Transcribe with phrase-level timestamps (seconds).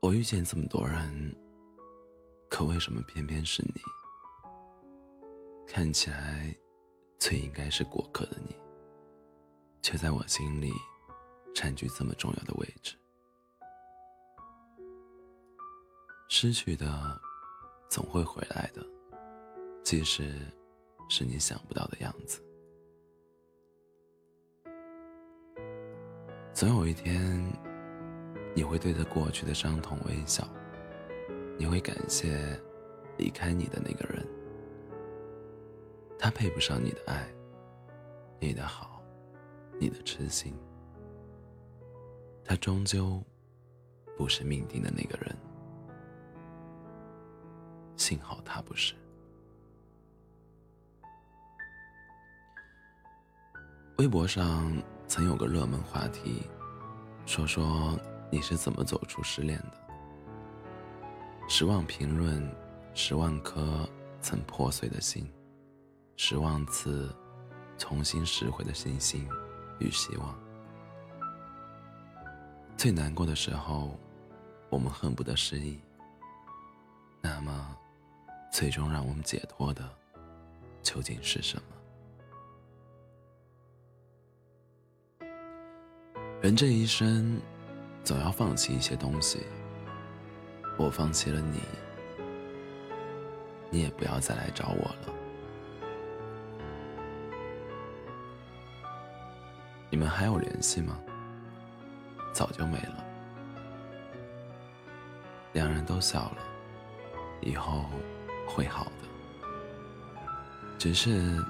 [0.00, 1.34] 我遇见这么多人，
[2.48, 3.82] 可为什么偏偏是你？
[5.66, 6.56] 看起来
[7.18, 8.56] 最应该是过客的你，
[9.82, 10.72] 却在我心里
[11.52, 12.96] 占据这么重要的位置。
[16.28, 17.20] 失去的
[17.90, 18.86] 总会回来的，
[19.82, 20.32] 即使
[21.08, 22.40] 是你想不到的样子。
[26.54, 27.44] 总有一天，
[28.58, 30.44] 你会对着过去的伤痛微笑，
[31.56, 32.60] 你会感谢
[33.16, 34.26] 离开你的那个人，
[36.18, 37.24] 他配不上你的爱，
[38.40, 39.00] 你的好，
[39.78, 40.52] 你的痴心，
[42.44, 43.22] 他终究
[44.16, 45.36] 不是命定的那个人。
[47.96, 48.92] 幸好他不是。
[53.98, 54.76] 微博上。
[55.06, 56.42] 曾有个热门话题，
[57.24, 57.98] 说说
[58.30, 59.72] 你是怎么走出失恋的。
[61.48, 62.46] 十万评论，
[62.94, 63.88] 十万颗
[64.20, 65.26] 曾破碎的心，
[66.16, 67.14] 十万次
[67.78, 69.26] 重新拾回的信心
[69.78, 70.38] 与希望。
[72.76, 73.98] 最难过的时候，
[74.68, 75.80] 我们恨不得失忆。
[77.20, 77.76] 那么，
[78.52, 79.88] 最终让我们解脱的，
[80.82, 81.62] 究竟是什么？
[86.40, 87.40] 人这一生，
[88.08, 89.44] 总要放弃一些东西。
[90.78, 91.60] 我放弃了你，
[93.68, 95.12] 你也不要再来找我了。
[99.90, 100.98] 你们还有联系吗？
[102.32, 103.04] 早就没了。
[105.52, 106.38] 两人都笑了，
[107.42, 107.84] 以后
[108.46, 110.30] 会好的。
[110.78, 111.44] 只是，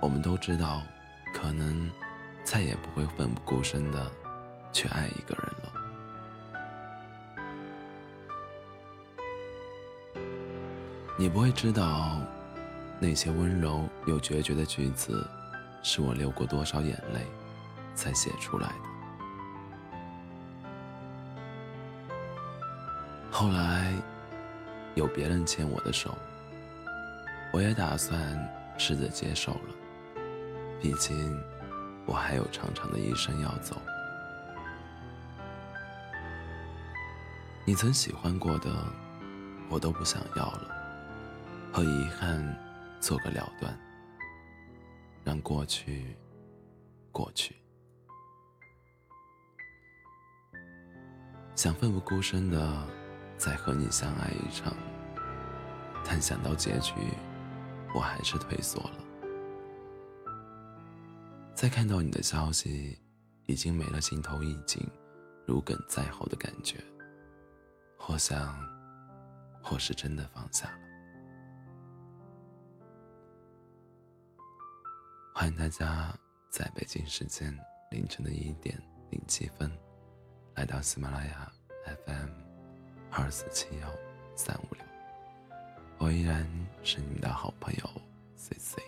[0.00, 0.80] 我们都知道，
[1.34, 1.90] 可能
[2.42, 4.10] 再也不会奋不顾身的。
[4.72, 5.79] 去爱一个人了，
[11.20, 12.16] 你不会知道，
[12.98, 15.22] 那些温柔又决绝的句子，
[15.82, 17.26] 是我流过多少眼泪，
[17.94, 18.74] 才写出来的。
[23.30, 23.92] 后来，
[24.94, 26.16] 有别人牵我的手，
[27.52, 28.18] 我也打算
[28.78, 29.74] 试着接受了，
[30.80, 31.38] 毕竟，
[32.06, 33.76] 我还有长长的一生要走。
[37.66, 38.70] 你曾喜欢过的，
[39.68, 40.79] 我都不想要了，
[41.72, 42.42] 和遗憾
[43.00, 43.78] 做个了断，
[45.24, 46.16] 让过去
[47.12, 47.54] 过去。
[51.54, 52.86] 想奋不顾身的
[53.36, 54.74] 再和你相爱一场，
[56.04, 56.94] 但想到结局，
[57.94, 59.04] 我还是退缩了。
[61.54, 62.98] 再看到你的消息，
[63.46, 64.82] 已经没了心头一紧、
[65.46, 66.82] 如鲠在喉的感觉。
[68.08, 68.58] 我想，
[69.70, 70.89] 我是真的放下了。
[75.40, 76.14] 欢迎大家
[76.50, 77.50] 在北京时间
[77.90, 78.78] 凌晨的一点
[79.08, 79.72] 零七分，
[80.54, 81.50] 来到喜马拉雅
[82.04, 82.28] FM
[83.10, 83.90] 二四七幺
[84.36, 84.84] 三五六。
[85.96, 86.46] 我依然
[86.82, 87.90] 是你们的好朋友
[88.36, 88.82] C C。